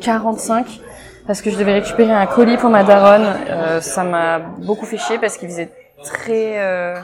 [0.00, 0.80] 45
[1.26, 3.26] parce que je devais récupérer un colis pour ma daronne.
[3.48, 5.70] Euh, ça m'a beaucoup fait chier parce qu'il faisait
[6.04, 6.96] très, euh,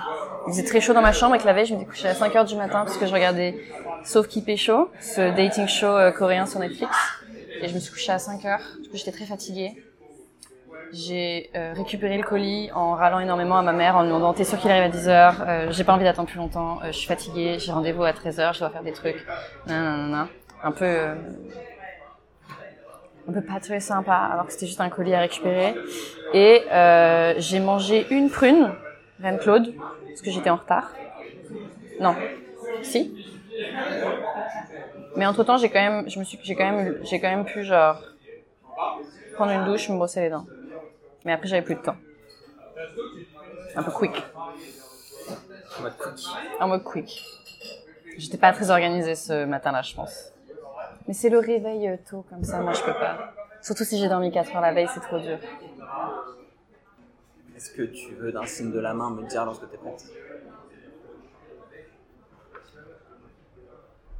[0.46, 2.14] il faisait très chaud dans ma chambre et que la veille je m'étais couchée à
[2.14, 3.54] 5 heures du matin parce que je regardais
[4.04, 6.96] Sauf qui pécho, ce dating show euh, coréen sur Netflix.
[7.60, 8.62] Et je me suis couchée à 5 heures.
[8.82, 9.72] Du coup j'étais très fatiguée.
[10.90, 14.58] J'ai récupéré le colis en râlant énormément à ma mère en lui demandant t'es sûr
[14.58, 15.34] qu'il arrive à 10 heures?
[15.70, 16.78] J'ai pas envie d'attendre plus longtemps.
[16.86, 17.58] je suis fatiguée.
[17.58, 18.52] J'ai rendez-vous à 13 heures.
[18.54, 19.26] Je dois faire des trucs.
[19.66, 20.28] Nanana.
[20.62, 21.08] Un peu
[23.28, 25.74] on peut pas trouver sympa alors que c'était juste un colis à récupérer.
[26.32, 28.72] Et euh, j'ai mangé une prune,
[29.20, 29.74] Reine Claude,
[30.06, 30.90] parce que j'étais en retard.
[32.00, 32.14] Non,
[32.82, 33.14] si.
[35.16, 37.44] Mais entre temps, j'ai quand même, je me suis, j'ai quand même, j'ai quand même
[37.44, 38.00] pu genre
[39.34, 40.46] prendre une douche, me brosser les dents.
[41.24, 41.96] Mais après, j'avais plus de temps.
[43.76, 44.24] Un peu quick.
[45.78, 46.26] En mode quick.
[46.60, 47.24] En mode quick.
[48.16, 50.32] J'étais pas très organisée ce matin-là, je pense.
[51.08, 53.32] Mais c'est le réveil euh, tôt comme ça, moi je peux pas.
[53.62, 55.38] Surtout si j'ai dormi 4 heures la veille, c'est trop dur.
[57.56, 60.04] Est-ce que tu veux d'un signe de la main me dire lorsque tu es prête?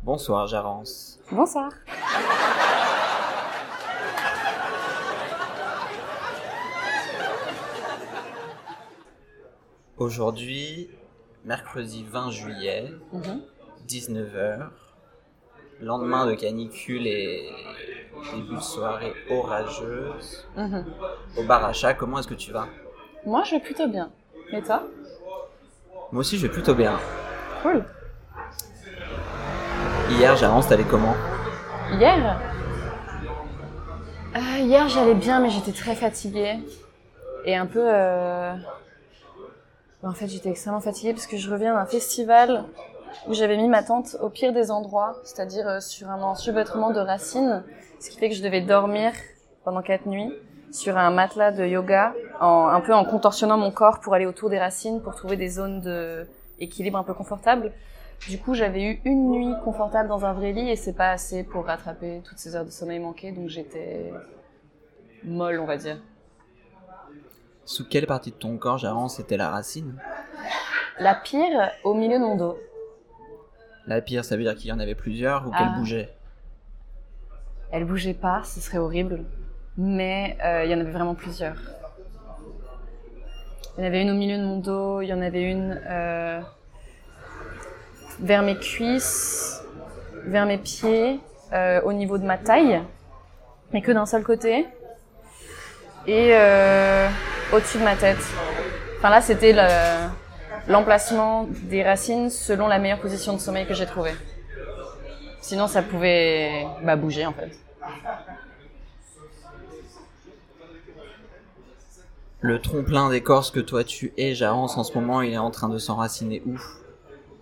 [0.03, 1.20] Bonsoir, Jarence.
[1.30, 1.70] Bonsoir.
[9.98, 10.91] Aujourd'hui,
[11.45, 12.91] mercredi 20 juillet,
[13.86, 14.70] 19h, mhm
[15.80, 17.48] lendemain de canicule et
[18.34, 20.84] début de soirée orageuse, mhm.
[21.36, 22.66] au bar comment est-ce que tu vas?
[23.24, 24.10] Moi, je vais plutôt bien.
[24.52, 24.82] Et toi?
[26.12, 26.98] Moi aussi, je vais plutôt bien.
[27.62, 27.84] Cool.
[30.10, 31.14] Hier, j'avance, t'allais comment?
[31.92, 32.40] Hier?
[34.36, 36.58] Euh, Hier, j'allais bien, mais j'étais très fatiguée.
[37.44, 37.82] Et un peu...
[37.84, 38.54] Euh,
[40.02, 42.64] en fait, j'étais extrêmement fatiguée parce que je reviens d'un festival
[43.27, 47.01] où j'avais mis ma tente au pire des endroits, c'est-à-dire euh, sur un enchevêtrement de
[47.01, 47.64] racines,
[48.01, 49.12] ce qui fait que je devais dormir
[49.64, 50.33] pendant quatre nuits
[50.70, 54.51] sur un matelas de yoga, en, un peu en contorsionnant mon corps pour aller autour
[54.51, 56.27] des racines, pour trouver des zones de
[56.58, 57.73] équilibre un peu confortables.
[58.29, 61.45] Du coup, j'avais eu une nuit confortable dans un vrai lit et c'est pas assez
[61.45, 64.13] pour rattraper toutes ces heures de sommeil manquées, donc j'étais
[65.23, 65.98] molle, on va dire.
[67.64, 69.95] Sous quelle partie de ton corps, Jaron, c'était la racine?
[70.98, 72.58] La pire, au milieu de mon dos.
[73.88, 75.78] La pire, ça veut dire qu'il y en avait plusieurs ou qu'elle ah.
[75.78, 76.10] bougeait
[77.72, 79.24] Elle bougeait pas, ce serait horrible.
[79.78, 81.56] Mais euh, il y en avait vraiment plusieurs.
[83.76, 85.80] Il y en avait une au milieu de mon dos, il y en avait une
[85.88, 86.40] euh,
[88.20, 89.64] vers mes cuisses,
[90.26, 91.18] vers mes pieds,
[91.55, 92.82] euh, au niveau de ma taille,
[93.72, 94.66] mais que d'un seul côté.
[96.06, 96.32] Et
[97.52, 98.18] au-dessus de ma tête.
[98.98, 100.08] Enfin là, c'était le
[100.68, 104.14] l'emplacement des racines selon la meilleure position de sommeil que j'ai trouvée.
[105.40, 107.51] Sinon, ça pouvait bah, bouger en fait.
[112.40, 115.68] Le trompe-plein d'écorce que toi tu es, Jarence, en ce moment, il est en train
[115.68, 116.56] de s'enraciner où?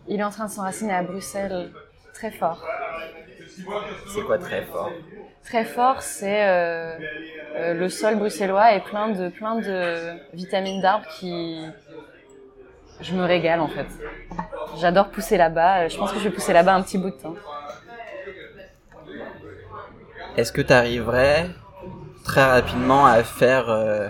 [0.08, 1.70] Il est en train de s'enraciner à Bruxelles,
[2.14, 2.64] très fort.
[4.14, 4.90] C'est quoi très fort?
[5.44, 6.96] Très fort, c'est euh,
[7.56, 11.60] euh, le sol bruxellois est plein de plein de vitamines d'arbres qui
[13.00, 13.86] je me régale en fait.
[14.78, 15.88] J'adore pousser là-bas.
[15.88, 17.34] Je pense que je vais pousser là-bas un petit bout de temps.
[20.36, 21.48] Est-ce que tu arriverais
[22.24, 24.08] très rapidement à faire euh,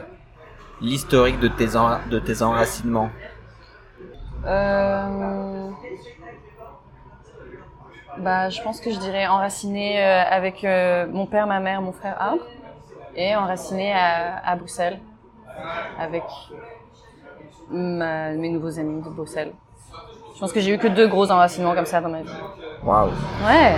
[0.80, 1.68] l'historique de tes,
[2.10, 3.10] de tes enracinements?
[4.44, 5.70] Euh...
[8.18, 11.92] Bah, je pense que je dirais enraciné euh, avec euh, mon père, ma mère, mon
[11.92, 12.46] frère Arbre,
[13.14, 14.98] et enraciné à, à Bruxelles
[15.98, 16.22] avec
[17.70, 19.52] mes nouveaux amis de Bruxelles.
[20.34, 22.28] Je pense que j'ai eu que deux gros enracinements comme ça dans ma vie.
[22.84, 23.08] Waouh.
[23.44, 23.76] Ouais.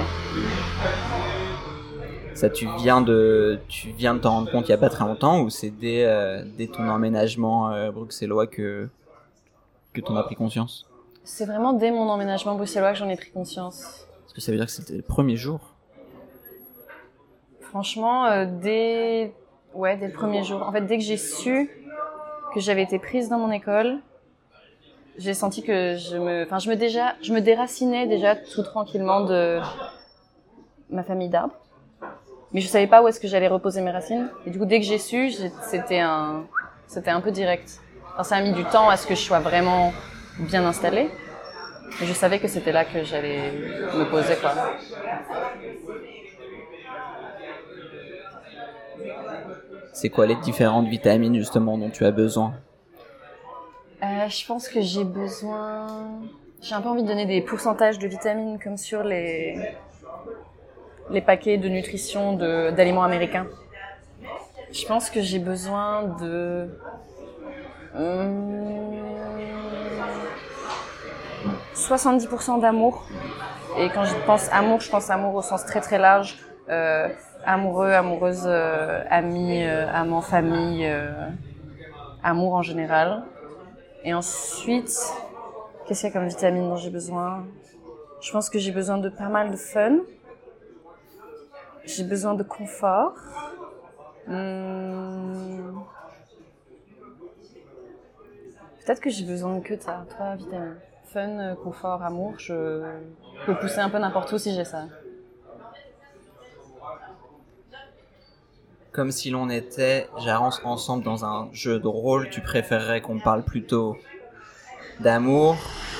[2.34, 5.05] Ça, tu viens de, tu viens de t'en rendre compte il y a pas très
[5.05, 8.89] longtemps ou c'est dès, euh, dès ton emménagement euh, bruxellois que
[9.93, 10.87] que t'en as pris conscience?
[11.25, 14.06] C'est vraiment dès mon emménagement bruxellois que j'en ai pris conscience.
[14.27, 15.61] Est-ce que ça veut dire que c'était le premier jour
[17.61, 19.32] Franchement, euh, dès
[19.75, 20.62] ouais, dès le premier jour.
[20.62, 21.71] En fait, dès que j'ai su
[22.55, 23.99] que j'avais été prise dans mon école,
[25.19, 29.23] j'ai senti que je me, enfin, je me déjà, je me déracinais déjà tout tranquillement
[29.23, 29.61] de
[30.91, 31.56] ma famille d'arbres.
[32.53, 34.31] Mais je savais pas où est-ce que j'allais reposer mes racines.
[34.47, 35.31] Et du coup, dès que j'ai su,
[35.62, 36.45] c'était un,
[36.87, 37.81] c'était un peu direct.
[38.12, 39.93] Enfin, ça a mis du temps à ce que je sois vraiment
[40.39, 41.11] bien installée.
[42.00, 43.53] Mais je savais que c'était là que j'allais
[43.95, 44.53] me poser, quoi.
[49.92, 52.54] C'est quoi les différentes vitamines justement dont tu as besoin?
[54.02, 55.86] Euh, Je pense que j'ai besoin.
[56.60, 59.58] J'ai un peu envie de donner des pourcentages de vitamines comme sur les
[61.10, 63.46] les paquets de nutrition d'aliments américains.
[64.72, 66.69] Je pense que j'ai besoin de...
[67.94, 68.92] hum,
[71.75, 73.06] 70% d'amour.
[73.78, 76.38] Et quand je pense amour, je pense amour au sens très très large.
[76.69, 77.08] Euh,
[77.49, 81.29] amoureux, amoureuse, euh, ami, euh, amant, famille, euh,
[82.23, 83.23] amour en général.
[84.05, 84.95] Et ensuite,
[85.87, 87.47] qu'est-ce qu'il y a comme vitamine dont j'ai besoin?
[88.21, 89.97] Je pense que j'ai besoin de pas mal de fun.
[91.87, 93.15] J'ai besoin de confort.
[94.29, 95.83] Hum,
[98.85, 100.77] Peut-être que j'ai besoin que de ça, trois vitamines.
[101.12, 102.83] Fun, euh, confort, amour, je
[103.47, 104.85] peux pousser un peu n'importe où si j'ai ça.
[108.99, 113.45] Comme si l'on était, j'avance ensemble dans un jeu de rôle, tu préférerais qu'on parle
[113.45, 113.97] plutôt
[114.99, 115.55] d'amour,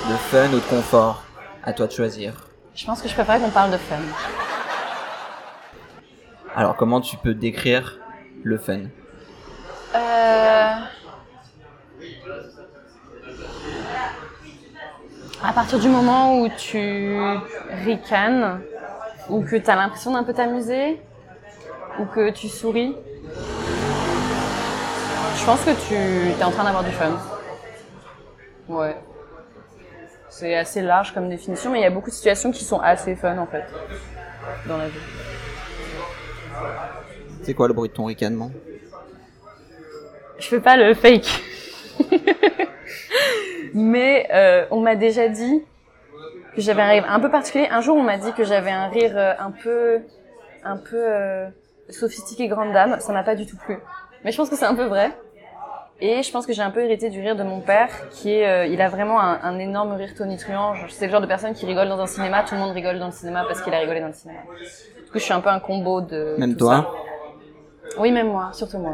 [0.09, 1.23] de fun ou de confort?
[1.63, 2.49] À toi de choisir.
[2.75, 4.01] Je pense que je préfère qu'on parle de fun.
[6.57, 8.01] Alors comment tu peux décrire
[8.43, 8.81] le fun?
[9.95, 10.75] Euh...
[15.45, 17.17] À partir du moment où tu
[17.85, 18.61] ricanes,
[19.29, 21.01] ou que tu as l'impression d'un peu t'amuser,
[21.99, 22.95] ou que tu souris,
[25.37, 25.95] je pense que tu
[26.41, 27.19] es en train d'avoir du fun.
[28.69, 28.97] Ouais.
[30.29, 33.17] C'est assez large comme définition, mais il y a beaucoup de situations qui sont assez
[33.17, 33.65] fun en fait,
[34.67, 34.99] dans la vie.
[37.43, 38.51] C'est quoi le bruit de ton ricanement?
[40.39, 41.43] Je fais pas le fake.
[43.75, 45.63] Mais euh, on m'a déjà dit
[46.55, 47.69] que j'avais un rire un peu particulier.
[47.71, 50.01] Un jour, on m'a dit que j'avais un rire euh, un peu,
[50.65, 51.49] un peu euh,
[51.91, 52.99] sophistiqué grande dame.
[53.01, 53.79] Ça m'a pas du tout plu.
[54.25, 55.13] Mais je pense que c'est un peu vrai.
[56.01, 58.47] Et je pense que j'ai un peu hérité du rire de mon père, qui est,
[58.47, 60.75] euh, il a vraiment un, un énorme rire tonitruant.
[60.91, 63.07] C'est le genre de personne qui rigole dans un cinéma, tout le monde rigole dans
[63.07, 64.39] le cinéma parce qu'il a rigolé dans le cinéma.
[65.05, 66.37] Du coup, je suis un peu un combo de.
[66.39, 66.75] Même tout toi
[67.97, 68.01] ça.
[68.01, 68.93] Oui, même moi, surtout moi.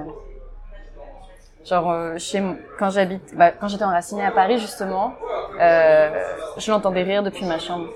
[1.67, 2.43] Genre euh, chez
[2.79, 5.14] quand j'habite, bah, quand j'étais enracinée à Paris justement,
[5.61, 6.11] euh,
[6.58, 7.88] je l'entendais rire depuis ma chambre.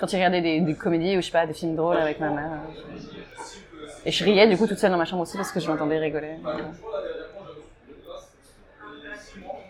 [0.00, 2.30] Quand il regardait des, des comédies ou je sais pas des films drôles avec ma
[2.30, 2.50] mère.
[2.76, 3.19] je-
[4.06, 5.98] Et je riais du coup toute seule dans ma chambre aussi parce que je l'entendais
[5.98, 6.36] rigoler.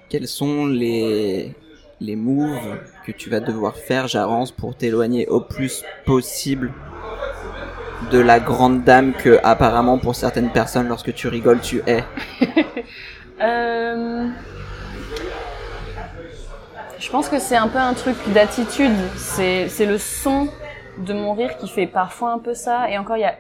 [0.08, 1.54] Quels sont les,
[2.00, 6.72] les moves que tu vas devoir faire, Jarence, pour t'éloigner au plus possible
[8.10, 12.04] de la grande dame que, apparemment, pour certaines personnes, lorsque tu rigoles, tu es?
[13.42, 14.28] Euh,
[16.98, 18.92] Je pense que c'est un peu un truc d'attitude.
[19.16, 20.48] C'est c'est le son
[20.98, 22.90] de mon rire qui fait parfois un peu ça.
[22.90, 23.34] Et encore, il y a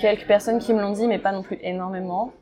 [0.00, 2.32] quelques personnes qui me l'ont dit, mais pas non plus énormément.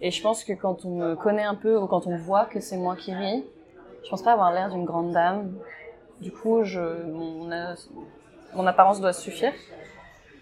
[0.00, 2.60] Et je pense que quand on me connaît un peu ou quand on voit que
[2.60, 3.44] c'est moi qui ris,
[4.04, 5.52] je pense pas avoir l'air d'une grande dame.
[6.20, 6.80] Du coup, je,
[8.54, 9.52] mon, apparence doit suffire.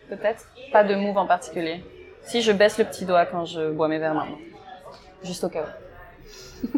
[0.09, 0.47] Peut-être.
[0.73, 1.83] Pas de move en particulier.
[2.23, 4.39] Si je baisse le petit doigt quand je bois mes verres maintenant.
[5.23, 6.69] Juste au cas où.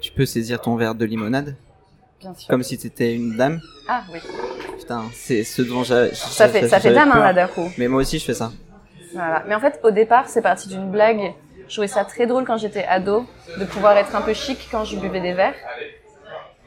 [0.00, 1.56] Tu peux saisir ton verre de limonade?
[2.20, 2.48] Bien sûr.
[2.48, 3.60] Comme si t'étais une dame?
[3.88, 4.20] Ah oui.
[4.86, 7.68] Putain, c'est ce dont j'a- Ça fait, ça fait j'avais dame, hein, là, d'un coup.
[7.76, 8.52] Mais moi aussi, je fais ça.
[9.12, 9.42] Voilà.
[9.48, 11.32] Mais en fait, au départ, c'est parti d'une blague.
[11.66, 13.26] Je trouvais ça très drôle quand j'étais ado,
[13.58, 15.56] de pouvoir être un peu chic quand je buvais des verres.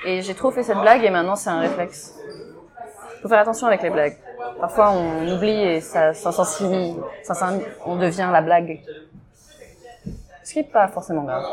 [0.06, 2.14] Et j'ai trop fait cette blague et maintenant c'est un réflexe.
[3.22, 4.18] Faut faire attention avec les blagues.
[4.60, 8.82] Parfois on oublie et ça s'insensibilise, ça s'in- on devient la blague.
[10.44, 11.46] Ce qui est pas forcément grave.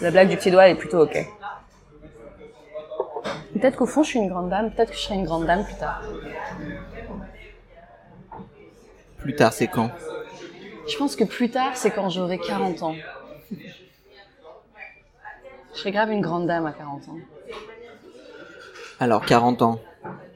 [0.00, 1.16] La blague du petit doigt elle est plutôt ok.
[3.66, 5.64] Peut-être qu'au fond je suis une grande dame, peut-être que je serai une grande dame
[5.64, 6.00] plus tard.
[9.18, 9.90] Plus tard, c'est quand?
[10.88, 12.94] Je pense que plus tard, c'est quand j'aurai 40 ans.
[13.50, 13.56] Je
[15.80, 17.18] serai grave une grande dame à 40 ans.
[19.00, 19.80] Alors, 40 ans.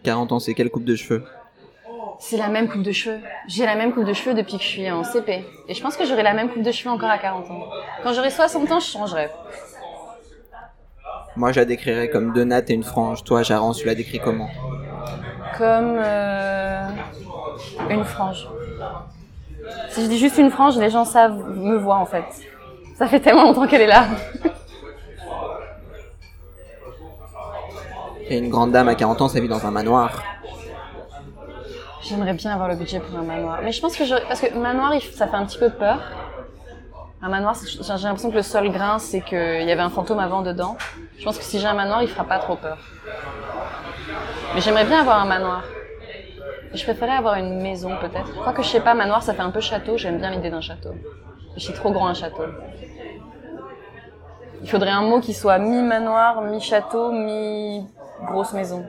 [0.03, 1.25] 40 ans, c'est quelle coupe de cheveux?
[2.19, 3.21] C'est la même coupe de cheveux.
[3.47, 5.45] J'ai la même coupe de cheveux depuis que je suis en CP.
[5.69, 7.71] Et je pense que j'aurai la même coupe de cheveux encore à 40 ans.
[8.03, 9.31] Quand j'aurai 60 ans, je changerai.
[11.41, 13.25] Moi, je la décrirais comme deux nattes et une frange.
[13.25, 14.51] Toi, Jarence, tu la décris comment
[15.57, 16.87] Comme euh,
[17.89, 18.47] une frange.
[19.89, 22.27] Si je dis juste une frange, les gens savent, me voient en fait.
[22.95, 24.05] Ça fait tellement longtemps qu'elle est là.
[28.29, 30.23] Et une grande dame à 40 ans, ça vit dans un manoir.
[32.03, 33.61] J'aimerais bien avoir le budget pour un manoir.
[33.65, 34.15] Mais je pense que je...
[34.29, 36.20] Parce que manoir, ça fait un petit peu peur.
[37.23, 40.19] Un manoir, c'est- j'ai l'impression que le seul grain, c'est qu'il y avait un fantôme
[40.21, 40.77] avant dedans.
[41.19, 42.79] Je pense que si j'ai un manoir, il fera pas trop peur.
[44.55, 45.65] Mais j'aimerais bien avoir un manoir.
[46.73, 48.27] Je préférais avoir une maison, peut-être.
[48.35, 49.97] Je crois que je sais pas, manoir, ça fait un peu château.
[49.99, 50.91] J'aime bien l'idée d'un château.
[51.57, 52.45] Suis trop grand un château.
[54.63, 57.85] Il faudrait un mot qui soit mi-manoir, mi-château, mi-
[58.25, 58.87] grosse maison.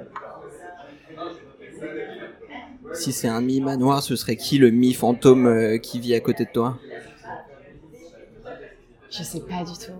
[2.93, 6.49] Si c'est un mi-manoir, ce serait qui le mi-fantôme euh, qui vit à côté de
[6.51, 6.77] toi?
[9.11, 9.91] Je sais pas du tout.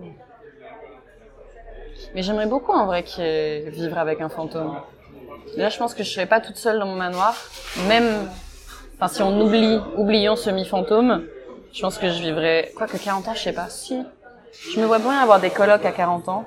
[2.14, 3.04] Mais j'aimerais beaucoup en vrai
[3.68, 4.74] vivre avec un fantôme.
[5.56, 7.36] Là, je pense que je serais pas toute seule dans mon manoir.
[7.88, 8.28] Même,
[8.96, 11.26] enfin, si on oublie, oublions ce mi-fantôme,
[11.72, 13.68] je pense que je vivrais, quoi que 40 ans, je sais pas.
[13.68, 14.02] Si.
[14.52, 16.44] Je me vois bien avoir des colocs à 40 ans.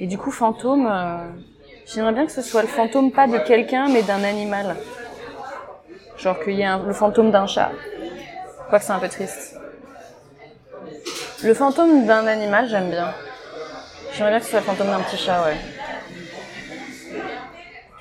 [0.00, 1.18] Et du coup, fantôme, euh,
[1.86, 4.76] j'aimerais bien que ce soit le fantôme pas de quelqu'un, mais d'un animal.
[6.18, 7.70] Genre qu'il y ait le fantôme d'un chat.
[8.68, 9.56] Quoique c'est un peu triste.
[11.44, 13.12] Le fantôme d'un animal, j'aime bien.
[14.12, 15.56] J'aimerais bien que ce soit le fantôme d'un petit chat, ouais.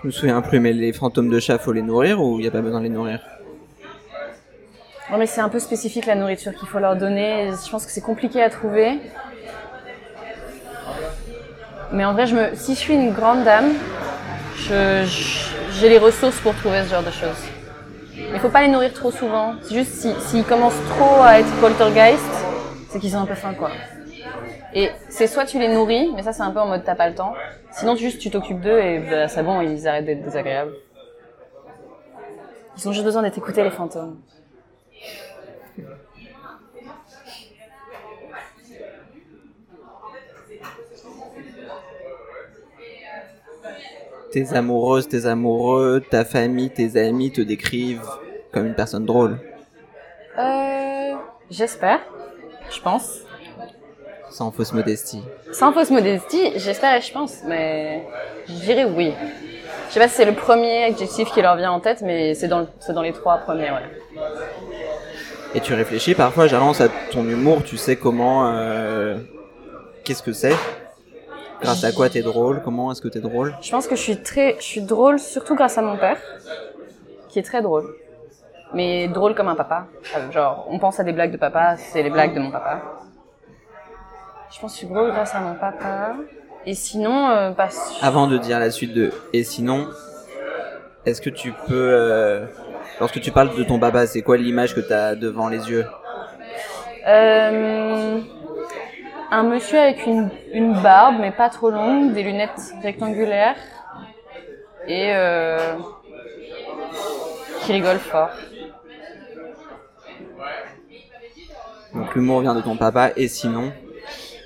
[0.01, 2.47] Je me souviens plus, mais les fantômes de chat, faut les nourrir ou il n'y
[2.47, 3.19] a pas besoin de les nourrir?
[5.11, 7.49] Non, mais c'est un peu spécifique la nourriture qu'il faut leur donner.
[7.65, 8.99] Je pense que c'est compliqué à trouver.
[11.91, 12.55] Mais en vrai, je me...
[12.55, 13.73] si je suis une grande dame,
[14.67, 17.43] j'ai les ressources pour trouver ce genre de choses.
[18.15, 19.55] Il faut pas les nourrir trop souvent.
[19.63, 22.21] C'est juste s'ils si, commencent trop à être poltergeist,
[22.91, 23.71] c'est qu'ils ont un peu faim, quoi.
[24.73, 27.07] Et c'est soit tu les nourris, mais ça c'est un peu en mode t'as pas
[27.07, 27.33] le temps.
[27.71, 30.73] Sinon juste tu t'occupes d'eux et bah, c'est bon, ils arrêtent d'être désagréables.
[32.77, 34.17] Ils ont juste besoin d'être écoutés les fantômes.
[44.31, 48.07] tes amoureuses, tes amoureux, ta famille, tes amis te décrivent
[48.53, 49.37] comme une personne drôle
[50.37, 51.15] Euh,
[51.49, 51.99] j'espère.
[52.73, 53.19] Je pense.
[54.29, 55.21] Sans fausse modestie.
[55.51, 58.07] Sans fausse modestie, j'espère je pense, mais
[58.47, 59.13] je dirais oui.
[59.89, 62.47] Je sais pas si c'est le premier adjectif qui leur vient en tête, mais c'est
[62.47, 64.21] dans, dans les trois premiers, ouais.
[65.53, 68.53] Et tu réfléchis parfois, j'avance à ton humour, tu sais comment...
[68.53, 69.17] Euh,
[70.05, 70.55] qu'est-ce que c'est?
[71.61, 72.61] Grâce à quoi t'es drôle?
[72.63, 73.53] Comment est-ce que t'es drôle?
[73.61, 76.17] Je pense que je suis très, je suis drôle surtout grâce à mon père,
[77.27, 77.93] qui est très drôle,
[78.73, 79.87] mais drôle comme un papa.
[80.31, 82.81] Genre, on pense à des blagues de papa, c'est les blagues de mon papa.
[84.51, 86.15] Je pense que je suis drôle grâce à mon papa.
[86.65, 87.51] Et sinon, euh,
[88.01, 89.87] Avant de dire la suite de et sinon,
[91.05, 92.45] est-ce que tu peux, euh,
[92.99, 95.85] lorsque tu parles de ton papa, c'est quoi l'image que t'as devant les yeux?
[97.07, 98.19] Euh
[99.31, 103.55] un monsieur avec une, une, barbe, mais pas trop longue, des lunettes rectangulaires
[104.87, 105.75] et euh,
[107.61, 108.31] qui rigole fort.
[111.93, 113.71] Donc l'humour vient de ton papa et sinon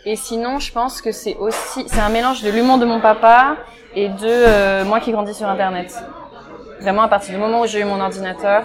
[0.06, 3.58] Et sinon, je pense que c'est aussi c'est un mélange de l'humour de mon papa
[3.96, 5.96] et de euh, moi qui grandis sur internet.
[6.82, 8.64] Vraiment à partir du moment où j'ai eu mon ordinateur,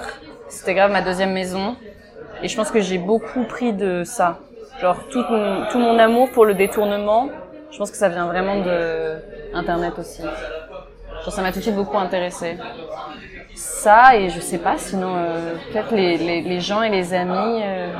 [0.48, 1.76] c'était grave ma deuxième maison
[2.42, 4.38] et je pense que j'ai beaucoup pris de ça.
[4.80, 5.24] Genre tout
[5.78, 7.28] mon, amour pour le détournement,
[7.70, 9.16] je pense que ça vient vraiment de
[9.52, 10.22] Internet aussi.
[10.22, 12.56] Genre ça m'a tout de suite beaucoup intéressé.
[13.54, 17.92] Ça et je sais pas, sinon euh, peut-être les, gens et les amis euh,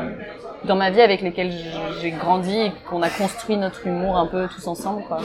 [0.65, 1.53] dans ma vie avec lesquels
[2.01, 5.21] j'ai grandi et qu'on a construit notre humour un peu tous ensemble quoi.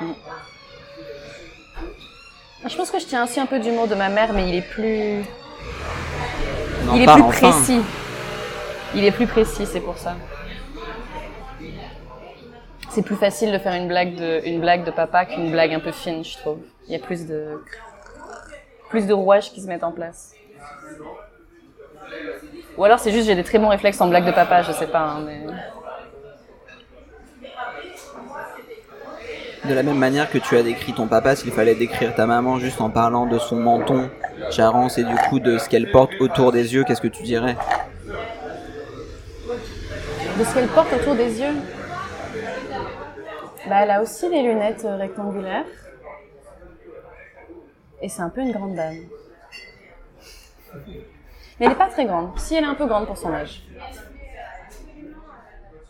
[0.00, 0.12] Mm.
[2.66, 4.62] Je pense que je tiens aussi un peu d'humour de ma mère, mais il est
[4.62, 5.22] plus,
[6.94, 7.80] il est plus précis.
[8.94, 10.16] Il est plus précis, c'est pour ça.
[12.88, 15.80] C'est plus facile de faire une blague de, une blague de papa qu'une blague un
[15.80, 16.60] peu fine, je trouve.
[16.86, 17.60] Il y a plus de,
[18.88, 20.34] plus de rouages qui se mettent en place.
[22.76, 24.86] Ou alors c'est juste j'ai des très bons réflexes en blague de papa, je sais
[24.86, 25.00] pas.
[25.00, 25.40] Hein, mais...
[29.68, 32.58] De la même manière que tu as décrit ton papa, s'il fallait décrire ta maman
[32.58, 34.10] juste en parlant de son menton,
[34.50, 37.56] Charence, et du coup de ce qu'elle porte autour des yeux, qu'est-ce que tu dirais?
[40.38, 41.54] De ce qu'elle porte autour des yeux?
[43.68, 45.64] Bah, elle a aussi des lunettes euh, rectangulaires.
[48.02, 48.98] Et c'est un peu une grande dame.
[51.58, 52.38] Mais elle n'est pas très grande.
[52.38, 53.62] Si, elle est un peu grande pour son âge.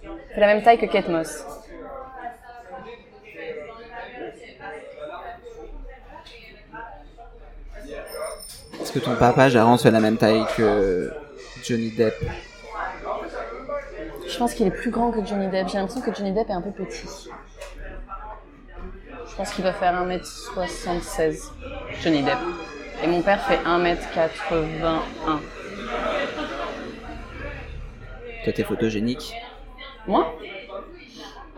[0.02, 1.44] Elle fait la même taille que Kate Moss.
[8.80, 11.12] Est-ce que ton papa, Jarence, fait la même taille que
[11.62, 12.14] Johnny Depp?
[14.28, 15.68] Je pense qu'il est plus grand que Johnny Depp.
[15.68, 17.28] J'ai l'impression que Johnny Depp est un peu petit.
[19.26, 21.50] Je pense qu'il va faire 1m76,
[22.02, 22.38] Johnny Depp.
[23.02, 25.00] Et mon père fait 1m81.
[28.44, 29.34] Toi, t'es photogénique
[30.06, 30.26] Moi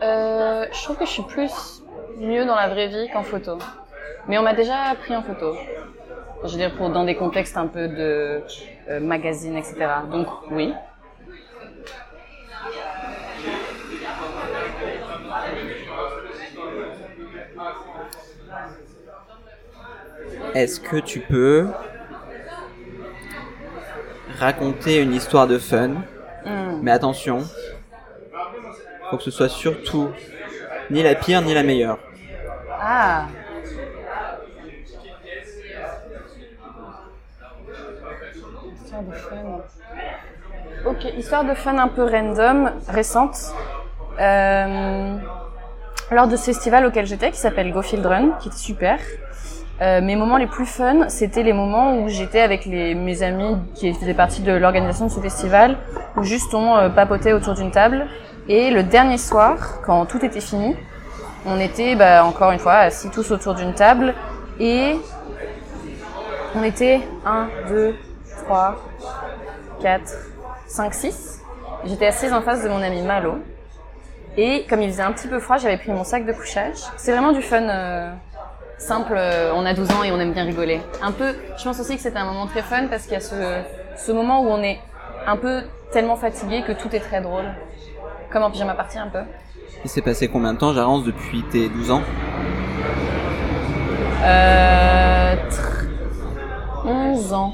[0.01, 1.83] euh, Je trouve que je suis plus
[2.17, 3.57] mieux dans la vraie vie qu'en photo.
[4.29, 5.57] Mais on m'a déjà pris en photo.
[6.45, 8.41] Je veux dire, pour, dans des contextes un peu de
[8.89, 9.75] euh, magazine, etc.
[10.09, 10.73] Donc, oui.
[20.55, 21.67] Est-ce que tu peux
[24.39, 25.91] raconter une histoire de fun?
[26.47, 26.79] Hmm.
[26.81, 27.39] Mais attention,
[29.09, 30.09] faut que ce soit surtout
[30.89, 31.99] ni la pire ni la meilleure.
[32.79, 33.25] Ah.
[38.81, 39.61] Histoire de fun.
[40.85, 43.35] Ok, histoire de fun un peu random, récente.
[44.19, 45.17] Euh,
[46.11, 48.99] lors de ce festival auquel j'étais, qui s'appelle Go Field Run, qui était super.
[49.79, 53.57] Euh, mes moments les plus fun, c'était les moments où j'étais avec les, mes amis
[53.75, 55.77] qui faisaient partie de l'organisation de ce festival,
[56.15, 58.07] où juste on euh, papotait autour d'une table.
[58.49, 60.75] Et le dernier soir, quand tout était fini,
[61.45, 64.13] on était bah, encore une fois assis tous autour d'une table
[64.59, 64.95] et
[66.55, 67.95] on était 1, 2,
[68.45, 68.75] 3,
[69.81, 70.01] 4,
[70.67, 71.41] 5, 6.
[71.85, 73.37] J'étais assise en face de mon ami Malo.
[74.37, 76.77] Et comme il faisait un petit peu froid, j'avais pris mon sac de couchage.
[76.97, 78.11] C'est vraiment du fun euh,
[78.77, 79.13] simple.
[79.17, 80.81] euh, on a 12 ans et on aime bien rigoler.
[81.01, 83.19] Un peu, je pense aussi que c'était un moment très fun parce qu'il y a
[83.21, 83.61] ce,
[83.97, 84.79] ce moment où on est
[85.25, 87.45] un peu tellement fatigué que tout est très drôle.
[88.31, 89.19] Comme en pyjama party un peu.
[89.83, 92.01] Il s'est passé combien de temps, Jarence, depuis tes 12 ans
[94.23, 95.87] Euh, tr-
[96.85, 97.53] 11 ans.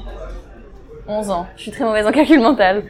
[1.06, 1.46] 11 ans.
[1.56, 2.84] Je suis très mauvaise en calcul mental.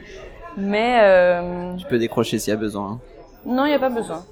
[0.57, 2.91] Mais euh, Tu peux décrocher s'il y a besoin.
[2.93, 2.99] hein.
[3.45, 4.23] non, il n'y a pas besoin.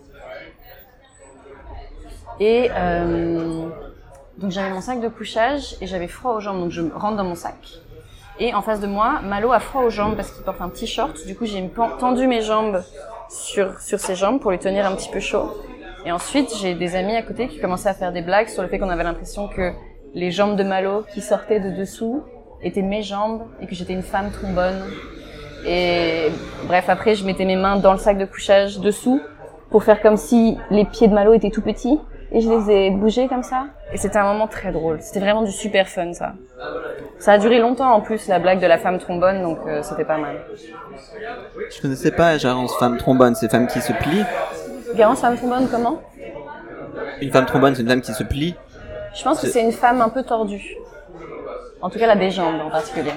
[2.39, 3.67] Et euh,
[4.37, 7.23] donc j'avais mon sac de couchage et j'avais froid aux jambes, donc je rentre dans
[7.23, 7.55] mon sac.
[8.39, 11.25] Et en face de moi, Malo a froid aux jambes parce qu'il porte un t-shirt.
[11.27, 12.83] Du coup, j'ai tendu mes jambes
[13.29, 15.51] sur, sur ses jambes pour lui tenir un petit peu chaud.
[16.05, 18.69] Et ensuite, j'ai des amis à côté qui commençaient à faire des blagues sur le
[18.69, 19.71] fait qu'on avait l'impression que
[20.15, 22.23] les jambes de Malo qui sortaient de dessous
[22.61, 24.81] étaient mes jambes et que j'étais une femme trombone.
[25.65, 26.29] Et
[26.65, 29.21] bref, après, je mettais mes mains dans le sac de couchage dessous
[29.69, 31.99] pour faire comme si les pieds de Malo étaient tout petits.
[32.33, 33.67] Et je les ai bougés comme ça.
[33.93, 34.99] Et c'était un moment très drôle.
[35.01, 36.33] C'était vraiment du super fun, ça.
[37.19, 40.03] Ça a duré longtemps en plus, la blague de la femme trombone, donc euh, c'était
[40.03, 40.43] pas mal.
[41.69, 44.23] Je connaissais pas Jarence, femme trombone, c'est femme qui se plie.
[44.95, 46.01] Garance, femme trombone, comment?
[47.21, 48.55] Une femme trombone, c'est une femme qui se plie.
[49.13, 50.75] Je pense que c'est une femme un peu tordue.
[51.81, 53.11] En tout cas, elle a des jambes en particulier.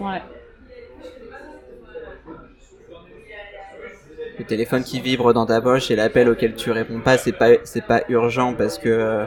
[0.00, 0.22] Ouais.
[4.38, 7.48] Le téléphone qui vibre dans ta poche et l'appel auquel tu réponds pas, c'est pas
[7.64, 9.24] c'est pas urgent parce que euh,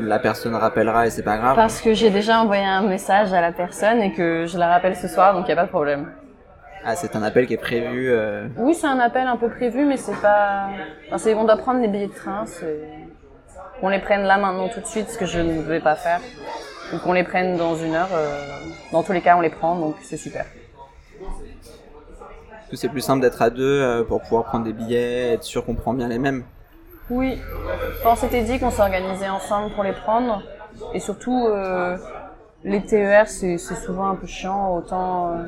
[0.00, 1.54] la personne rappellera et c'est pas grave.
[1.54, 4.96] Parce que j'ai déjà envoyé un message à la personne et que je la rappelle
[4.96, 6.12] ce soir, donc il n'y a pas de problème.
[6.84, 8.10] Ah, c'est un appel qui est prévu.
[8.10, 10.68] euh, Oui, c'est un appel un peu prévu, mais c'est pas.
[11.06, 12.80] Enfin, c'est on doit prendre des billets de train, c'est.
[13.80, 16.20] Qu'on les prenne là maintenant tout de suite, ce que je ne vais pas faire.
[16.92, 18.08] Ou qu'on les prenne dans une heure.
[18.12, 18.38] euh,
[18.92, 20.44] Dans tous les cas, on les prend, donc c'est super.
[22.70, 25.64] Que c'est plus simple d'être à deux euh, pour pouvoir prendre des billets, être sûr
[25.64, 26.44] qu'on prend bien les mêmes.
[27.10, 27.38] Oui.
[28.04, 30.42] On s'était dit qu'on s'organisait ensemble pour les prendre.
[30.92, 31.96] Et surtout, euh,
[32.64, 35.44] les TER, c'est souvent un peu chiant, autant, euh,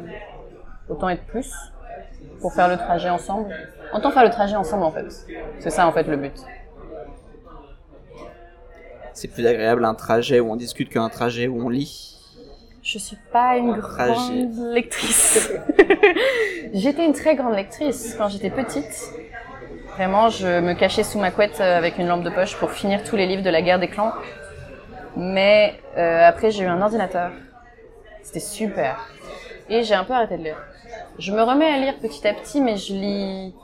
[0.88, 1.52] autant être plus
[2.40, 3.54] pour faire le trajet ensemble.
[3.94, 5.06] Autant faire le trajet ensemble, en fait.
[5.58, 6.44] C'est ça, en fait, le but.
[9.14, 12.18] C'est plus agréable un trajet où on discute qu'un trajet où on lit.
[12.82, 15.50] Je suis pas une grande lectrice.
[16.72, 19.12] j'étais une très grande lectrice quand j'étais petite.
[19.96, 23.02] Vraiment, je me cachais sous ma couette euh, avec une lampe de poche pour finir
[23.02, 24.12] tous les livres de la guerre des clans.
[25.16, 27.30] Mais euh, après, j'ai eu un ordinateur.
[28.22, 29.08] C'était super.
[29.70, 30.62] Et j'ai un peu arrêté de lire.
[31.18, 33.54] Je me remets à lire petit à petit, mais je lis,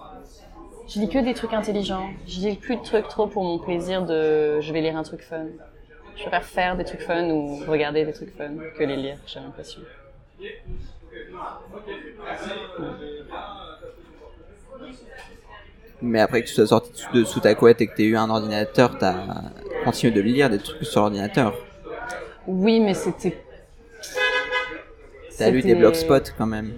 [0.89, 2.09] je lis que des trucs intelligents.
[2.27, 5.21] Je lis plus de trucs trop pour mon plaisir de, je vais lire un truc
[5.21, 5.45] fun.
[6.17, 9.41] Je préfère faire des trucs fun ou regarder des trucs fun que les lire, j'ai
[9.41, 9.83] l'impression.
[16.01, 18.17] Mais après que tu sois sorti de sous ta couette et que tu aies eu
[18.17, 19.15] un ordinateur, t'as
[19.85, 21.55] continué de lire des trucs sur l'ordinateur.
[22.47, 23.41] Oui, mais c'était.
[25.39, 26.73] T'as lu des C'était- blogspot quand même.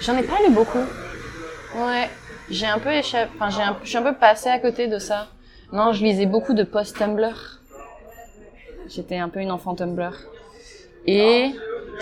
[0.00, 0.78] J'en ai pas lu beaucoup.
[1.76, 2.08] Ouais,
[2.50, 3.30] j'ai un peu échappé.
[3.36, 3.76] Enfin, j'ai un...
[3.84, 5.28] je suis un peu passée à côté de ça.
[5.72, 7.60] Non, je lisais beaucoup de post Tumblr.
[8.88, 10.12] J'étais un peu une enfant Tumblr.
[11.06, 11.52] Et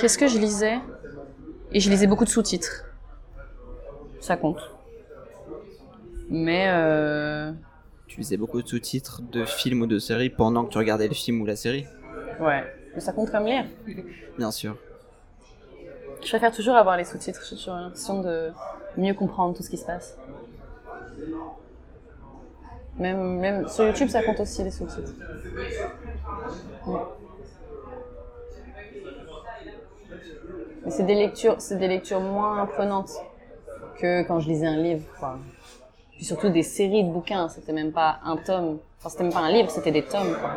[0.00, 0.78] qu'est-ce que je lisais?
[1.72, 2.84] Et je lisais beaucoup de sous-titres.
[4.20, 4.60] Ça compte.
[6.28, 7.52] Mais euh...
[8.06, 11.14] Tu lisais beaucoup de sous-titres de films ou de séries pendant que tu regardais le
[11.14, 11.86] film ou la série?
[12.40, 13.66] Ouais, mais ça compte comme lire.
[14.36, 14.76] Bien sûr.
[16.22, 17.40] Je préfère toujours avoir les sous-titres.
[17.48, 18.50] J'ai toujours l'impression de
[18.96, 20.16] mieux comprendre tout ce qui se passe.
[22.98, 25.12] Même, même sur YouTube, ça compte aussi les sous-titres.
[26.86, 27.00] Ouais.
[30.84, 33.10] Mais c'est des lectures, c'est des lectures moins prenantes
[33.98, 35.04] que quand je lisais un livre.
[35.18, 35.38] quoi.
[36.12, 38.78] Puis surtout des séries de bouquins, c'était même pas un tome.
[38.98, 40.50] Enfin, c'était même pas un livre, c'était des tomes, quoi.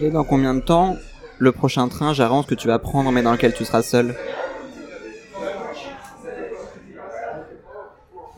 [0.00, 0.96] Et dans combien de temps
[1.38, 4.14] le prochain train, j'arrange que tu vas prendre, mais dans lequel tu seras seul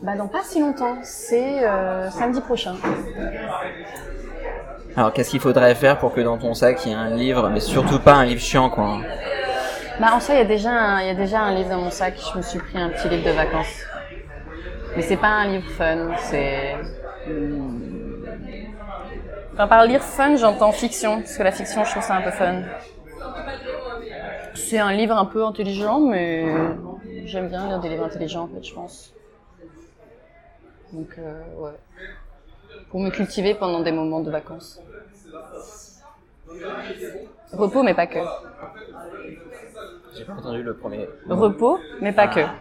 [0.01, 2.75] Bah dans pas si longtemps, c'est euh, samedi prochain.
[4.95, 7.49] Alors qu'est-ce qu'il faudrait faire pour que dans ton sac il y ait un livre,
[7.49, 8.99] mais surtout pas un livre chiant quoi
[9.99, 11.91] Bah en soi il y a déjà un, y a déjà un livre dans mon
[11.91, 12.15] sac.
[12.33, 13.85] Je me suis pris un petit livre de vacances,
[14.95, 16.75] mais c'est pas un livre fun, c'est
[19.53, 22.31] Enfin, par lire fun, j'entends fiction, parce que la fiction, je trouve ça un peu
[22.31, 22.61] fun.
[24.55, 26.45] C'est un livre un peu intelligent, mais
[27.25, 29.13] j'aime bien lire des livres intelligents, en fait, je pense.
[30.93, 31.77] Donc, euh, ouais.
[32.91, 34.79] Pour me cultiver pendant des moments de vacances.
[37.53, 38.19] Repos, mais pas que.
[40.13, 41.07] J'ai pas entendu le premier.
[41.29, 42.41] Repos, mais pas que.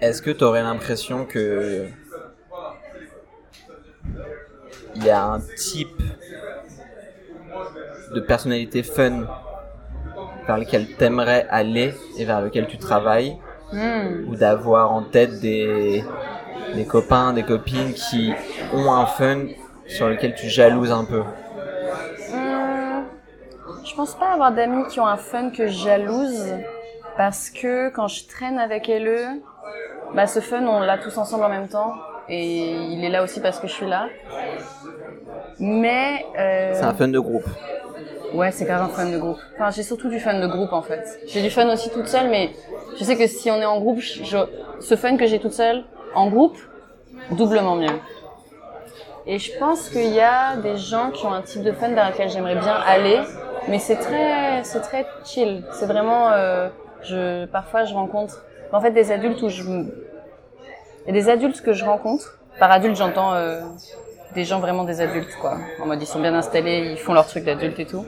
[0.00, 1.88] Est-ce que tu aurais l'impression que
[4.94, 6.02] il y a un type
[8.14, 9.26] de personnalité fun
[10.48, 13.36] vers lequel t'aimerais aller et vers lequel tu travailles
[13.72, 14.28] hmm.
[14.28, 16.02] ou d'avoir en tête des,
[16.74, 18.32] des copains, des copines qui
[18.72, 19.40] ont un fun
[19.86, 23.04] sur lequel tu jalouses un peu hmm.
[23.84, 26.54] Je pense pas avoir d'amis qui ont un fun que je jalouse
[27.18, 29.40] parce que quand je traîne avec elle,
[30.14, 31.92] bah ce fun on l'a tous ensemble en même temps
[32.30, 34.08] et il est là aussi parce que je suis là.
[35.58, 36.72] Mais euh...
[36.72, 37.48] c'est un fun de groupe.
[38.34, 39.38] Ouais, c'est grave un fun de groupe.
[39.54, 41.20] Enfin, j'ai surtout du fun de groupe en fait.
[41.26, 42.50] J'ai du fun aussi toute seule, mais
[42.98, 46.28] je sais que si on est en groupe, ce fun que j'ai toute seule en
[46.28, 46.58] groupe,
[47.32, 47.98] doublement mieux.
[49.26, 52.10] Et je pense qu'il y a des gens qui ont un type de fun vers
[52.10, 53.20] lequel j'aimerais bien aller,
[53.68, 55.64] mais c'est très, c'est très chill.
[55.72, 56.68] C'est vraiment, euh,
[57.02, 59.62] je, parfois je rencontre en fait, des adultes où je...
[61.06, 62.38] Il des adultes que je rencontre.
[62.58, 63.62] Par adulte, j'entends euh,
[64.38, 65.58] des gens vraiment des adultes, quoi.
[65.82, 68.06] En mode, ils sont bien installés, ils font leur truc d'adulte et tout.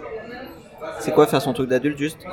[1.01, 2.25] C'est quoi faire son truc d'adulte, juste?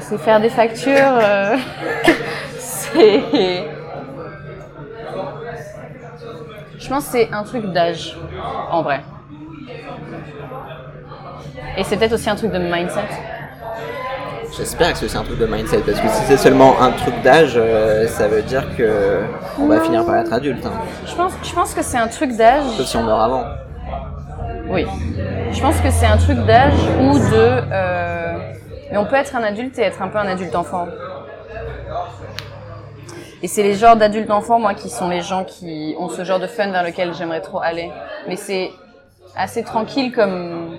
[0.00, 0.92] C'est faire des factures.
[1.22, 1.56] Euh,
[2.58, 3.64] c'est...
[6.78, 8.16] Je pense que c'est un truc d'âge,
[8.72, 9.02] en vrai.
[11.76, 13.06] Et c'est peut-être aussi un truc de mindset.
[14.60, 17.54] J'espère que c'est un truc de mindset parce que si c'est seulement un truc d'âge,
[17.56, 19.22] euh, ça veut dire que
[19.58, 20.66] on va finir par être adulte.
[20.66, 20.72] Hein.
[21.06, 22.64] Je pense, je pense que c'est un truc d'âge.
[22.76, 23.44] Sauf si on meurt avant.
[24.68, 24.84] Oui.
[25.50, 27.62] Je pense que c'est un truc d'âge ou de.
[27.72, 28.38] Euh...
[28.92, 30.88] Mais on peut être un adulte et être un peu un adulte enfant.
[33.42, 36.38] Et c'est les genres d'adultes enfants, moi, qui sont les gens qui ont ce genre
[36.38, 37.90] de fun vers lequel j'aimerais trop aller.
[38.28, 38.70] Mais c'est
[39.34, 40.76] assez tranquille comme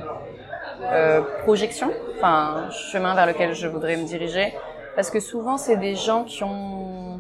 [0.82, 4.54] euh, projection, enfin chemin vers lequel je voudrais me diriger,
[4.96, 7.20] parce que souvent c'est des gens qui ont,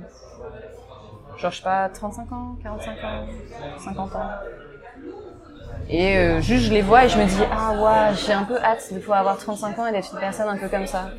[1.37, 3.25] genre je sais pas, 35 ans, 45 ans,
[3.77, 4.29] 50 ans.
[5.89, 8.57] Et euh, juste je les vois et je me dis ah ouais j'ai un peu
[8.57, 11.09] hâte de pouvoir avoir 35 ans et d'être une personne un peu comme ça.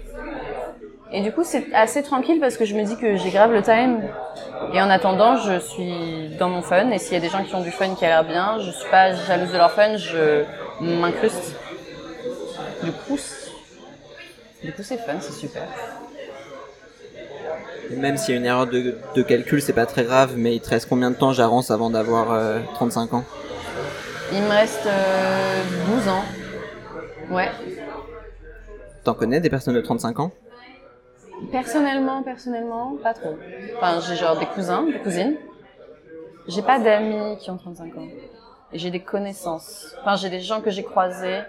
[1.11, 3.63] Et du coup c'est assez tranquille parce que je me dis que j'ai grave le
[3.63, 4.01] time
[4.73, 7.55] et en attendant je suis dans mon fun et s'il y a des gens qui
[7.55, 10.45] ont du fun qui a l'air bien, je suis pas jalouse de leur fun, je
[10.81, 11.55] m'incruste
[12.83, 13.19] du coup,
[14.63, 15.63] du coup c'est fun, c'est super.
[17.91, 20.61] même s'il y a une erreur de, de calcul, c'est pas très grave, mais il
[20.61, 23.25] te reste combien de temps, j'avance, avant d'avoir 35 euh, ans?
[24.33, 26.25] Il me reste 12 euh, ans.
[27.31, 27.51] Ouais.
[29.05, 30.33] T'en connais des personnes de 35 ans?
[31.51, 33.37] Personnellement, personnellement, pas trop.
[33.77, 35.37] Enfin, j'ai genre des cousins, des cousines.
[36.49, 38.09] J'ai pas d'amis qui ont 35 ans.
[38.73, 39.95] J'ai des connaissances.
[40.01, 41.41] Enfin, j'ai des gens que j'ai croisés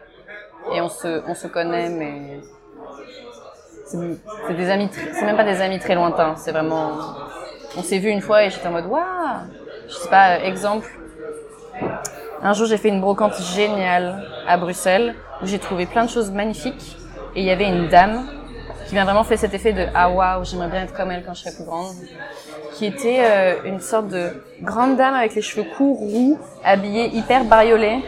[0.72, 2.40] et on se, on se connaît, mais
[3.86, 6.36] c'est des amis, c'est même pas des amis très lointains.
[6.38, 6.92] C'est vraiment,
[7.78, 9.04] on s'est vu une fois et j'étais en mode waouh.
[9.88, 10.90] Je sais pas, exemple.
[12.42, 16.32] Un jour, j'ai fait une brocante géniale à Bruxelles où j'ai trouvé plein de choses
[16.32, 16.98] magnifiques
[17.36, 18.28] et il y avait une dame
[18.88, 21.34] qui m'a vraiment fait cet effet de ah waouh, j'aimerais bien être comme elle quand
[21.34, 21.96] je serai plus grande
[22.74, 24.30] qui était euh, une sorte de
[24.62, 28.00] grande dame avec les cheveux courts roux, habillée hyper bariolée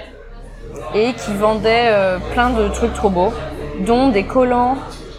[0.93, 3.33] et qui vendait euh, plein de trucs trop beaux,
[3.79, 4.77] dont des collants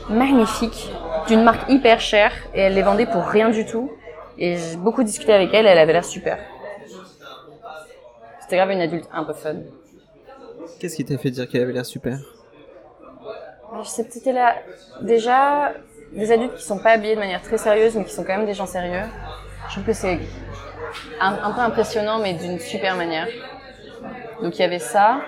[0.08, 0.90] magnifiques
[1.28, 3.90] d'une marque hyper chère et elle les vendait pour rien du tout.
[4.38, 6.38] Et j'ai beaucoup discuté avec elle, elle avait l'air super.
[8.40, 9.56] C'était grave une adulte un peu fun.
[10.78, 12.18] Qu'est-ce qui t'a fait dire qu'elle avait l'air super?
[13.82, 14.56] Je sais peut-être là.
[15.00, 15.72] Déjà,
[16.12, 18.46] des adultes qui sont pas habillés de manière très sérieuse, mais qui sont quand même
[18.46, 19.02] des gens sérieux.
[19.68, 20.20] Je trouve que c'est
[21.20, 23.26] un, un peu impressionnant, mais d'une super manière.
[24.42, 25.20] Donc il y avait ça.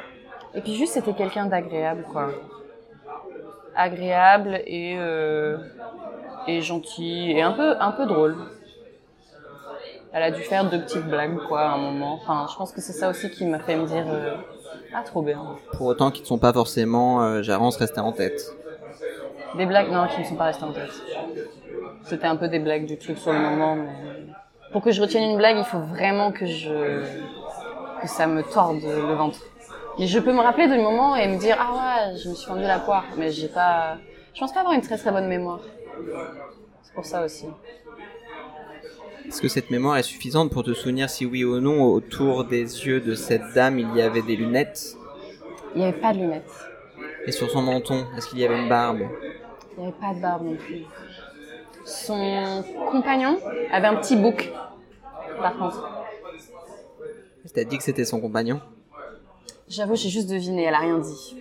[0.55, 2.31] Et puis juste, c'était quelqu'un d'agréable, quoi.
[3.77, 5.59] Agréable et, euh,
[6.47, 8.37] et gentil et un peu, un peu drôle.
[10.13, 12.15] Elle a dû faire deux petites blagues, quoi, à un moment.
[12.15, 14.37] Enfin, je pense que c'est ça aussi qui m'a fait me dire, euh,
[14.95, 15.41] ah, trop bien.
[15.73, 18.41] Pour autant qu'ils ne sont pas forcément, euh, Jarence restait en tête.
[19.57, 20.91] Des blagues, non, qui ne sont pas restées en tête.
[22.05, 23.89] C'était un peu des blagues du truc sur le moment, mais
[24.73, 27.03] pour que je retienne une blague, il faut vraiment que je,
[28.01, 29.41] que ça me torde le ventre.
[29.99, 31.73] Mais je peux me rappeler du moment et me dire ah
[32.11, 33.99] ouais, je me suis fendu la poire, mais j'ai pas,
[34.35, 35.61] je pense pas avoir une très très bonne mémoire.
[36.83, 37.47] C'est pour ça aussi.
[39.27, 42.63] Est-ce que cette mémoire est suffisante pour te souvenir si oui ou non autour des
[42.87, 44.97] yeux de cette dame il y avait des lunettes?
[45.75, 46.51] Il n'y avait pas de lunettes.
[47.27, 49.01] Et sur son menton, est-ce qu'il y avait une barbe?
[49.77, 50.85] Il n'y avait pas de barbe non plus.
[51.85, 53.39] Son compagnon
[53.71, 54.51] avait un petit bouc,
[55.43, 55.89] par contre.
[57.55, 58.61] T'as dit que c'était son compagnon?
[59.69, 61.37] J'avoue, j'ai juste deviné, elle a rien dit.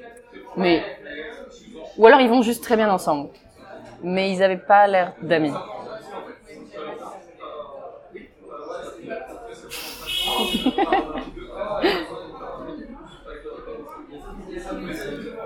[0.58, 0.84] Mais.
[1.98, 3.30] Ou alors ils vont juste très bien ensemble.
[4.04, 5.54] Mais ils avaient pas l'air d'amis.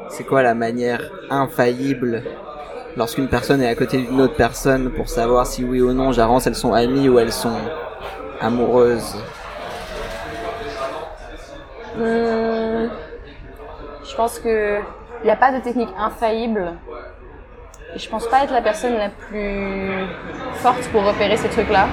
[0.09, 2.23] C'est quoi la manière infaillible
[2.97, 6.47] lorsqu'une personne est à côté d'une autre personne pour savoir si oui ou non, Jarence,
[6.47, 7.57] elles sont amies ou elles sont
[8.41, 9.15] amoureuses?
[11.95, 12.50] Hmm,
[14.11, 14.79] je pense que
[15.21, 16.73] il n'y a pas de technique infaillible.
[17.95, 20.05] Et je pense pas être la personne la plus
[20.55, 21.87] forte pour repérer ces trucs-là.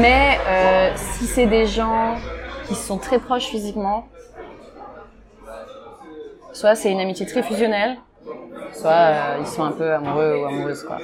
[0.00, 2.16] Mais euh, si c'est des gens
[2.66, 4.06] qui sont très proches physiquement,
[6.52, 7.96] soit c'est une amitié très fusionnelle,
[8.72, 10.98] soit euh, ils sont un peu amoureux ou amoureuses quoi.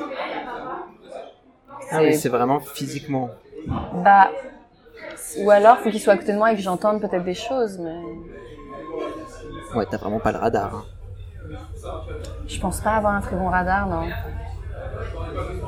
[1.91, 3.31] Ah oui, c'est vraiment physiquement.
[3.95, 4.29] Bah,
[5.39, 7.79] ou alors faut qu'ils soient à côté de moi et que j'entende peut-être des choses,
[7.79, 8.01] mais.
[9.77, 10.75] Ouais, t'as vraiment pas le radar.
[10.75, 10.85] Hein.
[12.49, 14.09] Je pense pas avoir un très bon radar, non.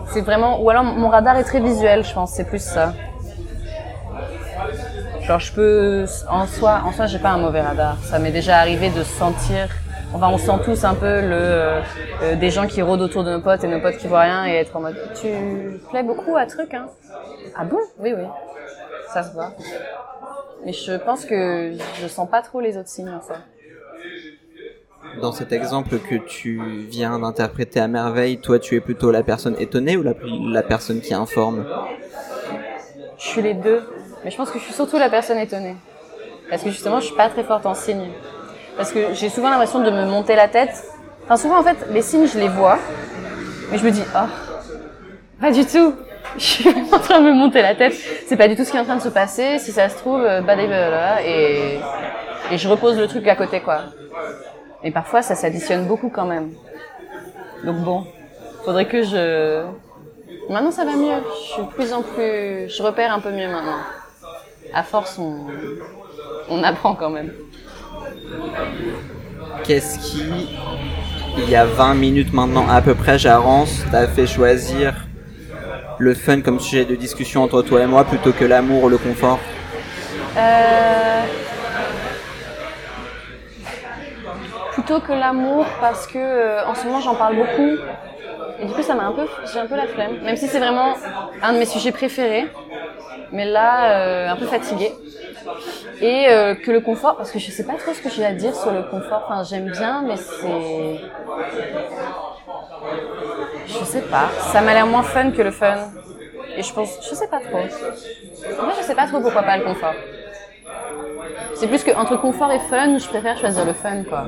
[0.07, 0.63] C'est vraiment.
[0.63, 2.95] Ou alors mon radar est très visuel, je pense, c'est plus ça.
[5.21, 6.07] Genre, je peux.
[6.31, 7.99] En soi, en soi j'ai pas un mauvais radar.
[8.03, 9.69] Ça m'est déjà arrivé de sentir.
[10.15, 11.83] Enfin, on sent tous un peu le euh,
[12.23, 14.47] euh, des gens qui rôdent autour de nos potes et nos potes qui voient rien
[14.47, 15.29] et être en mode tu
[15.91, 16.87] plais beaucoup à truc hein
[17.55, 17.77] ah bon?
[17.99, 18.25] Oui oui
[19.13, 19.53] ça se voit
[20.65, 23.37] mais je pense que je sens pas trop les autres signes en soi
[25.21, 29.57] dans cet exemple que tu viens d'interpréter à merveille, toi tu es plutôt la personne
[29.59, 30.15] étonnée ou la,
[30.53, 31.65] la personne qui informe?
[33.19, 33.83] Je suis les deux,
[34.25, 35.77] mais je pense que je suis surtout la personne étonnée.
[36.49, 38.11] Parce que justement, je suis pas très forte en signes.
[38.77, 40.85] Parce que j'ai souvent l'impression de me monter la tête.
[41.25, 42.79] Enfin, souvent en fait, les signes, je les vois,
[43.71, 44.29] mais je me dis, oh,
[45.41, 45.95] pas du tout.
[46.37, 47.95] Je suis en train de me monter la tête.
[48.27, 49.59] C'est pas du tout ce qui est en train de se passer.
[49.59, 50.55] Si ça se trouve, bah,
[51.25, 51.81] et,
[52.51, 53.81] et je repose le truc à côté, quoi.
[54.83, 56.51] Et parfois, ça s'additionne beaucoup quand même.
[57.65, 58.07] Donc bon,
[58.65, 59.65] faudrait que je...
[60.49, 61.23] Maintenant, ça va mieux.
[61.35, 62.69] Je suis de plus en plus...
[62.69, 63.79] Je repère un peu mieux maintenant.
[64.73, 65.47] À force, on,
[66.49, 67.33] on apprend quand même.
[69.65, 70.49] Qu'est-ce qui,
[71.37, 75.07] il y a 20 minutes maintenant à peu près, Jarence, t'a fait choisir
[75.99, 78.99] le fun comme sujet de discussion entre toi et moi plutôt que l'amour ou le
[78.99, 79.41] confort?
[80.37, 81.23] Euh...
[84.89, 87.77] Plutôt que l'amour parce que euh, en ce moment j'en parle beaucoup.
[88.59, 90.17] Et du coup ça m'a un peu j'ai un peu la flemme.
[90.23, 90.95] Même si c'est vraiment
[91.43, 92.47] un de mes sujets préférés.
[93.31, 94.95] Mais là euh, un peu fatiguée.
[96.01, 98.33] Et euh, que le confort parce que je sais pas trop ce que j'ai à
[98.33, 99.27] dire sur le confort.
[99.29, 101.01] Enfin j'aime bien mais c'est
[103.67, 104.31] je sais pas.
[104.41, 105.91] Ça m'a l'air moins fun que le fun.
[106.57, 107.59] Et je pense je sais pas trop.
[107.59, 109.93] Fait je sais pas trop pourquoi pas le confort
[111.55, 114.25] c'est plus que entre confort et fun, je préfère choisir le fun, quoi.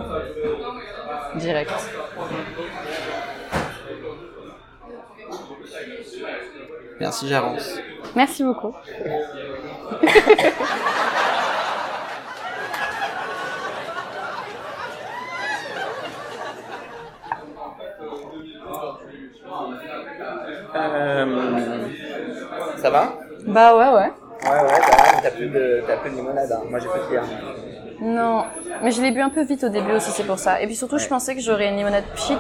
[1.37, 1.72] Direct.
[6.98, 7.78] Merci, Jarence.
[8.14, 8.74] Merci beaucoup.
[20.74, 21.87] euh...
[22.76, 23.12] Ça va?
[23.46, 24.12] Bah ouais, ouais.
[24.42, 26.50] Ouais, ouais, bah, t'as plus de, t'as plus de limonade.
[26.50, 26.62] Hein.
[26.68, 27.24] Moi, j'ai plus de bière.
[28.00, 28.44] Non,
[28.83, 30.62] mais je l'ai bu un peu vite au début aussi, c'est pour ça.
[30.62, 32.38] Et puis surtout, je pensais que j'aurais une limonade pchit.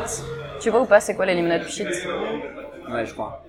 [0.60, 1.86] Tu vois ou pas, c'est quoi les limonades pchit?
[2.88, 3.44] Ouais, je crois.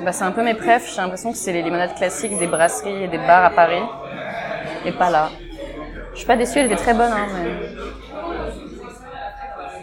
[0.00, 0.92] Bah, c'est un peu mes préfs.
[0.92, 3.82] J'ai l'impression que c'est les limonades classiques des brasseries et des bars à Paris.
[4.84, 5.30] Et pas là.
[6.12, 7.50] Je suis pas déçue, elle était très bonne, hein, mais.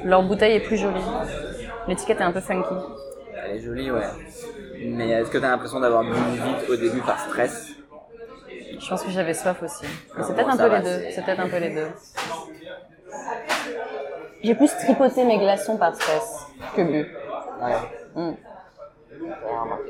[0.03, 0.99] Leur bouteille est plus jolie.
[1.87, 2.73] L'étiquette est un peu funky.
[3.45, 4.01] Elle est jolie, ouais.
[4.81, 7.72] Mais est-ce que t'as l'impression d'avoir bu vite au début par stress?
[8.79, 9.85] Je pense que j'avais soif aussi.
[9.85, 11.03] C'est Ah, peut-être bon, un peu les deux.
[11.11, 11.87] c'est- peut-être un peu les deux.
[14.43, 17.07] J'ai plus tripoté mes glaçons par stress que bu.
[17.61, 17.71] Ouais.
[18.15, 18.33] Mm.
[19.47, 19.83] Remarqué.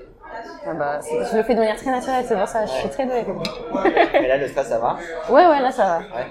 [0.68, 1.00] Ah bah,
[1.32, 2.66] je le fais de manière très naturelle, c'est pour ça.
[2.66, 3.26] Je suis très douée.
[4.14, 4.98] Mais là, le stress, ça va
[5.30, 5.98] Ouais, ouais, là ça va.
[6.00, 6.26] Ouais.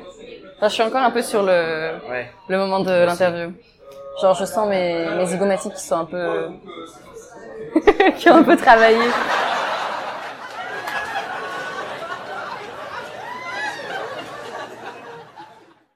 [0.56, 2.30] Enfin, je suis encore un peu sur le, Ouais.
[2.48, 3.52] le moment de l'interview.
[4.20, 6.50] Genre, je sens mes, mes zygomatiques qui sont un peu,
[8.16, 8.98] qui ont un peu travaillé.